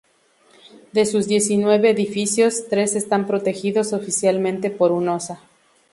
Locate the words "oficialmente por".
3.93-4.91